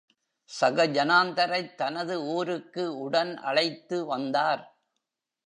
சகஜானந்தரைத் 0.61 1.75
தனது 1.75 2.21
ஊருக்கு 2.21 2.99
உடன் 2.99 3.37
அழைத்து 3.37 4.05
வந்தார். 4.05 4.63